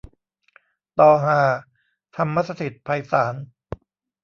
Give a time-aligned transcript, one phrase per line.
[0.99, 1.39] ตอฮา
[2.15, 3.35] ธรรมสถิตไพศาล